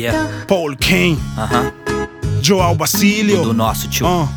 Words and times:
Yeah. 0.00 0.26
Paul 0.46 0.76
Kane, 0.76 1.18
Aham. 1.36 1.72
Joao 2.40 2.74
Basílio, 2.74 3.42
Do 3.42 3.52
nosso 3.52 3.86
tio. 3.88 4.06
ah, 4.06 4.28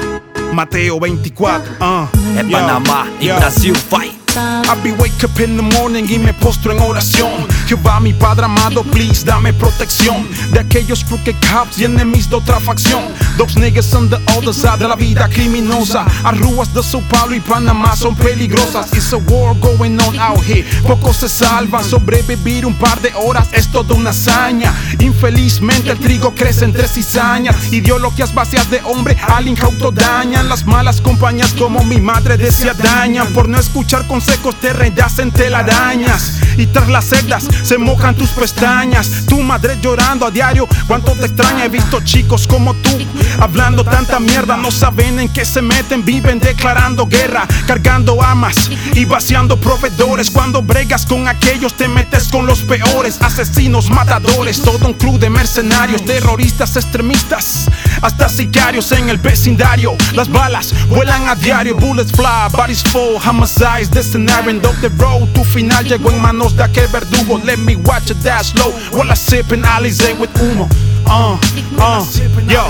Mateo 0.53 0.99
24, 0.99 1.71
ah, 1.79 2.07
É 2.35 2.41
yeah, 2.41 2.51
Panamá 2.51 3.07
e 3.19 3.25
yeah. 3.27 3.39
Brasil, 3.39 3.73
vai! 3.89 4.11
I 4.35 4.75
be 4.81 4.91
wake 4.93 5.23
up 5.23 5.32
in 5.39 5.57
the 5.57 5.63
morning 5.63 6.05
y 6.09 6.19
me 6.19 6.33
postro 6.33 6.71
en 6.71 6.79
oración. 6.79 7.47
Jehová, 7.67 7.99
mi 7.99 8.13
Padre 8.13 8.45
amado, 8.45 8.83
please 8.83 9.25
dame 9.25 9.53
protección 9.53 10.27
de 10.51 10.59
aquellos 10.59 11.03
crooked 11.03 11.35
cops 11.51 11.79
y 11.79 11.85
enemies 11.85 12.29
de 12.29 12.35
otra 12.35 12.59
facción. 12.59 13.03
Those 13.37 13.59
niggas 13.59 13.93
on 13.93 14.09
the 14.09 14.17
other 14.37 14.53
side 14.53 14.79
de 14.79 14.87
la 14.87 14.95
vida 14.95 15.27
criminosa. 15.27 16.05
Arruas 16.23 16.73
de 16.73 16.83
Sao 16.83 17.01
Paulo 17.09 17.35
y 17.35 17.39
Panamá 17.39 17.95
son 17.95 18.15
peligrosas. 18.15 18.93
It's 18.93 19.13
a 19.13 19.17
war 19.17 19.55
going 19.55 19.99
on 19.99 20.19
out 20.19 20.43
here. 20.43 20.63
Pocos 20.85 21.17
se 21.17 21.29
salvan. 21.29 21.83
Sobrevivir 21.83 22.65
un 22.65 22.75
par 22.75 23.01
de 23.01 23.11
horas 23.15 23.47
es 23.53 23.67
toda 23.71 23.95
una 23.95 24.11
hazaña. 24.11 24.73
Infelizmente 24.99 25.91
el 25.91 25.97
trigo 25.97 26.33
crece 26.35 26.65
entre 26.65 26.87
cizañas. 26.87 27.71
Ideologías 27.71 28.33
vacías 28.33 28.69
de 28.69 28.81
hombre 28.83 29.17
al 29.27 29.47
incauto 29.47 29.91
dañan. 29.91 30.47
Las 30.47 30.65
malas 30.65 31.01
compañías 31.01 31.53
como 31.53 31.83
mi 31.83 31.99
madre 31.99 32.37
decía 32.37 32.73
dañan. 32.73 33.27
Por 33.33 33.49
no 33.49 33.57
escuchar 33.57 34.05
consejos 34.07 34.55
te 34.59 34.73
en 35.23 35.31
telarañas. 35.31 36.39
Y 36.57 36.67
tras 36.67 36.89
las 36.89 37.05
celdas 37.05 37.47
se 37.63 37.77
mojan 37.77 38.15
tus 38.15 38.29
pestañas. 38.29 39.25
Tu 39.27 39.41
madre 39.41 39.77
llorando 39.81 40.25
a 40.25 40.31
diario. 40.31 40.67
Cuánto 40.87 41.13
te 41.13 41.25
extraña. 41.25 41.65
He 41.65 41.69
visto 41.69 42.01
chicos 42.01 42.45
como 42.47 42.73
tú 42.75 42.91
hablando 43.39 43.83
tanta 43.83 44.19
mierda. 44.19 44.57
No 44.57 44.71
saben 44.71 45.19
en 45.19 45.29
qué 45.29 45.45
se 45.45 45.61
meten. 45.61 46.05
Viven 46.05 46.39
declarando 46.39 47.07
guerra. 47.07 47.47
Cargando 47.65 48.21
amas 48.21 48.69
y 48.93 49.05
vaciando 49.05 49.59
proveedores. 49.59 50.29
Cuando 50.29 50.61
bregas 50.61 51.05
con 51.05 51.27
aquellos 51.27 51.73
te 51.73 51.87
metes 51.87 52.27
con 52.29 52.45
los 52.45 52.59
peores. 52.59 53.21
Asesinos, 53.21 53.89
matadores. 53.89 54.61
Todo 54.61 54.87
un 54.87 54.93
club 54.93 55.19
de 55.19 55.29
mercenarios. 55.29 56.05
Terroristas, 56.05 56.75
extremistas. 56.75 57.69
Hasta 58.01 58.29
sicarios 58.29 58.91
en 58.91 59.09
el 59.09 59.17
vecindario. 59.17 59.95
Las 60.13 60.29
balas 60.29 60.73
vuelan 60.89 61.27
a 61.27 61.35
diario. 61.35 61.75
Bullets 61.75 62.11
fly, 62.11 62.49
bodies 62.51 62.83
fall. 62.83 63.17
Homicides, 63.25 63.89
the 63.89 64.03
scenario 64.03 64.43
end 64.49 64.65
of 64.65 64.75
the 64.81 64.89
road. 64.97 65.27
Tu 65.33 65.43
final 65.43 65.85
llegó 65.85 66.11
en 66.11 66.21
manos 66.21 66.42
de 66.51 66.63
aquel 66.63 66.87
verdugo. 66.87 67.39
Let 67.43 67.57
me 67.57 67.75
watch 67.75 68.11
it 68.11 68.21
that 68.23 68.43
slow. 68.43 68.71
While 68.91 69.11
I 69.11 69.15
sip 69.15 69.51
in 69.51 69.63
Alizé 69.63 70.13
with 70.19 70.33
humo. 70.33 70.67
Uh, 71.05 71.37
uh, 71.79 72.03
yo. 72.47 72.63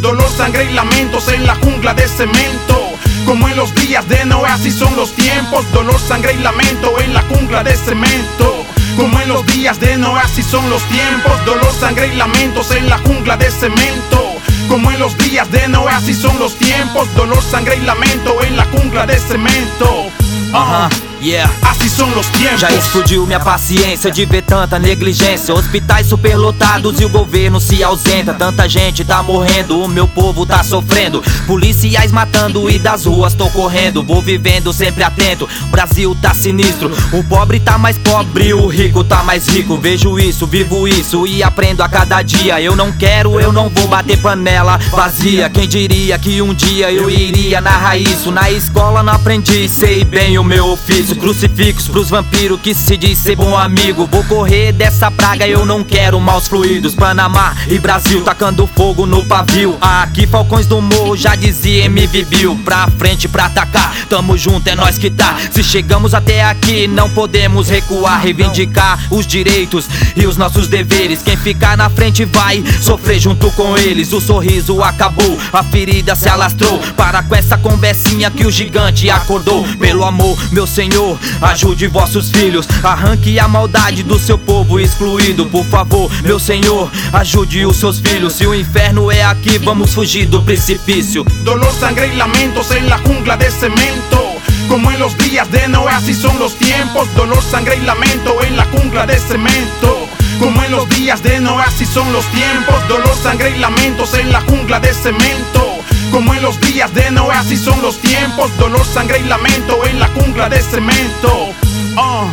Dolor, 0.00 0.28
sangre 0.36 0.64
y 0.64 0.72
lamentos 0.74 1.28
en 1.28 1.46
la 1.46 1.54
jungla 1.56 1.94
de 1.94 2.08
cemento. 2.08 2.92
Como 3.24 3.48
en 3.48 3.56
los 3.56 3.74
días 3.74 4.08
de 4.08 4.24
Noé, 4.24 4.48
así 4.48 4.70
son 4.70 4.94
los 4.96 5.12
tiempos. 5.12 5.64
Dolor, 5.72 5.98
sangre 6.00 6.34
y 6.34 6.42
lamento 6.42 6.98
en 7.00 7.14
la 7.14 7.22
jungla 7.22 7.62
de 7.62 7.76
cemento. 7.76 8.64
Como 8.96 9.20
en 9.20 9.28
los 9.28 9.46
días 9.46 9.78
de 9.80 9.96
Noé, 9.96 10.20
así 10.20 10.42
son 10.42 10.68
los 10.70 10.82
tiempos. 10.88 11.32
Dolor, 11.44 11.72
sangre 11.72 12.08
y 12.12 12.16
lamentos 12.16 12.70
en 12.72 12.88
la 12.88 12.98
jungla 12.98 13.36
de 13.36 13.50
cemento. 13.50 14.32
Como 14.68 14.90
en 14.90 14.98
los 14.98 15.16
días 15.18 15.50
de 15.50 15.68
Noé, 15.68 15.92
así 15.92 16.14
son 16.14 16.38
los 16.38 16.54
tiempos. 16.56 17.08
Dolor, 17.14 17.42
sangre 17.42 17.76
y 17.76 17.84
lamento 17.84 18.42
en 18.42 18.56
la 18.56 18.64
jungla 18.66 19.06
de 19.06 19.18
cemento. 19.18 20.06
Aham, 20.52 20.90
yeah. 21.26 21.50
Así 21.62 21.88
son 21.88 22.14
los 22.14 22.26
tiempos. 22.32 22.60
Já 22.60 22.70
explodiu 22.70 23.26
minha 23.26 23.40
paciência 23.40 24.10
de 24.10 24.24
ver 24.24 24.42
tanta 24.42 24.78
negligência. 24.78 25.52
Hospitais 25.52 26.06
superlotados 26.06 27.00
e 27.00 27.04
o 27.04 27.08
governo 27.08 27.60
se 27.60 27.82
ausenta. 27.82 28.32
Tanta 28.32 28.68
gente 28.68 29.04
tá 29.04 29.22
morrendo, 29.22 29.82
o 29.82 29.88
meu 29.88 30.06
povo 30.06 30.46
tá 30.46 30.62
sofrendo. 30.62 31.22
Policiais 31.46 32.12
matando 32.12 32.70
e 32.70 32.78
das 32.78 33.04
ruas 33.04 33.34
tô 33.34 33.48
correndo. 33.50 34.02
Vou 34.02 34.22
vivendo 34.22 34.72
sempre 34.72 35.02
atento. 35.02 35.48
Brasil 35.70 36.16
tá 36.20 36.32
sinistro. 36.32 36.90
O 37.12 37.24
pobre 37.24 37.58
tá 37.58 37.76
mais 37.76 37.98
pobre, 37.98 38.54
o 38.54 38.66
rico 38.68 39.02
tá 39.02 39.22
mais 39.22 39.48
rico. 39.48 39.76
Vejo 39.76 40.18
isso, 40.18 40.46
vivo 40.46 40.86
isso 40.86 41.26
e 41.26 41.42
aprendo 41.42 41.82
a 41.82 41.88
cada 41.88 42.22
dia. 42.22 42.60
Eu 42.60 42.76
não 42.76 42.92
quero, 42.92 43.40
eu 43.40 43.52
não 43.52 43.68
vou 43.68 43.88
bater 43.88 44.18
panela 44.18 44.78
vazia. 44.90 45.50
Quem 45.50 45.68
diria 45.68 46.18
que 46.18 46.40
um 46.40 46.54
dia 46.54 46.92
eu 46.92 47.10
iria 47.10 47.60
narrar 47.60 47.96
isso? 47.96 48.30
Na 48.30 48.50
escola 48.50 49.02
não 49.02 49.14
aprendi, 49.14 49.68
sei 49.68 50.04
bem 50.04 50.38
o 50.38 50.44
meu 50.44 50.68
ofício. 50.68 51.15
Crucifixos 51.16 51.88
pros 51.88 52.10
vampiros 52.10 52.60
que 52.60 52.74
se 52.74 52.96
diz 52.96 53.18
ser 53.18 53.36
bom 53.36 53.56
amigo. 53.56 54.06
Vou 54.06 54.22
correr 54.24 54.72
dessa 54.72 55.10
praga, 55.10 55.46
eu 55.46 55.64
não 55.64 55.82
quero 55.82 56.20
maus 56.20 56.46
fluidos. 56.46 56.94
Panamá 56.94 57.54
e 57.68 57.78
Brasil 57.78 58.22
tacando 58.22 58.66
fogo 58.66 59.06
no 59.06 59.24
pavio. 59.24 59.76
Aqui, 59.80 60.26
Falcões 60.26 60.66
do 60.66 60.80
Morro 60.80 61.16
já 61.16 61.34
dizia 61.34 61.86
MV 61.86 62.24
Bill. 62.24 62.56
Pra 62.64 62.88
frente, 62.98 63.28
pra 63.28 63.46
atacar, 63.46 63.94
tamo 64.08 64.36
junto, 64.36 64.68
é 64.68 64.74
nós 64.74 64.98
que 64.98 65.10
tá. 65.10 65.36
Se 65.50 65.62
chegamos 65.62 66.14
até 66.14 66.44
aqui, 66.44 66.86
não 66.86 67.10
podemos 67.10 67.68
recuar. 67.68 68.20
Reivindicar 68.20 69.06
os 69.10 69.26
direitos 69.26 69.88
e 70.14 70.26
os 70.26 70.36
nossos 70.36 70.68
deveres. 70.68 71.22
Quem 71.22 71.36
ficar 71.36 71.76
na 71.76 71.90
frente 71.90 72.24
vai 72.24 72.62
sofrer 72.80 73.18
junto 73.18 73.50
com 73.52 73.76
eles. 73.76 74.12
O 74.12 74.20
sorriso 74.20 74.82
acabou, 74.82 75.38
a 75.52 75.62
ferida 75.62 76.14
se 76.14 76.28
alastrou. 76.28 76.78
Para 76.96 77.22
com 77.22 77.34
essa 77.34 77.58
conversinha 77.58 78.30
que 78.30 78.46
o 78.46 78.50
gigante 78.50 79.10
acordou. 79.10 79.66
Pelo 79.78 80.04
amor, 80.04 80.36
meu 80.52 80.66
Senhor, 80.66 80.95
ajude 81.40 81.88
vossos 81.88 82.30
filhos. 82.30 82.66
Arranque 82.82 83.38
a 83.38 83.48
maldade 83.48 84.02
do 84.02 84.18
seu 84.18 84.38
povo 84.38 84.80
excluído. 84.80 85.46
Por 85.46 85.64
favor, 85.64 86.10
meu 86.22 86.38
Senhor, 86.38 86.90
ajude 87.12 87.64
os 87.66 87.76
seus 87.76 87.98
filhos. 88.00 88.34
Se 88.34 88.46
o 88.46 88.54
inferno 88.54 89.10
é 89.10 89.22
aqui, 89.22 89.58
vamos 89.58 89.92
fugir 89.92 90.26
do 90.26 90.42
precipício. 90.42 91.24
Dolor, 91.44 91.72
sangre 91.72 92.08
y 92.12 92.16
lamentos 92.16 92.70
en 92.70 92.88
la 92.88 92.98
jungla 92.98 93.36
de 93.36 93.50
cemento. 93.50 94.36
Como 94.68 94.90
en 94.90 94.98
los 94.98 95.16
días 95.18 95.50
de 95.50 95.68
Noé, 95.68 95.92
así 95.92 96.14
son 96.14 96.38
los 96.38 96.54
tiempos. 96.54 97.08
Dolor, 97.14 97.42
sangre 97.42 97.76
y 97.76 97.84
lamento 97.84 98.42
en 98.42 98.56
la 98.56 98.64
jungla 98.64 99.06
de 99.06 99.18
cemento. 99.18 100.08
Como 100.40 100.62
en 100.62 100.72
los 100.72 100.88
días 100.88 101.22
de 101.22 101.40
Noé, 101.40 101.62
así 101.64 101.86
son 101.86 102.12
los 102.12 102.24
tiempos. 102.26 102.76
Dolor, 102.88 103.14
sangre 103.22 103.50
y 103.50 103.58
lamentos 103.58 104.14
en 104.14 104.32
la 104.32 104.40
jungla 104.40 104.80
de 104.80 104.92
cemento. 104.92 105.75
Como 106.16 106.32
en 106.32 106.40
los 106.40 106.58
días 106.62 106.94
de 106.94 107.10
Noé, 107.10 107.36
así 107.36 107.58
son 107.58 107.82
los 107.82 107.98
tiempos. 107.98 108.50
Dolor, 108.56 108.86
sangre 108.86 109.18
y 109.18 109.24
lamento 109.24 109.84
en 109.84 110.00
la 110.00 110.08
jungla 110.08 110.48
de 110.48 110.62
cemento. 110.62 111.50
Ah, 111.98 112.32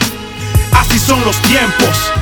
así 0.72 0.98
son 0.98 1.20
los 1.26 1.36
tiempos. 1.42 2.14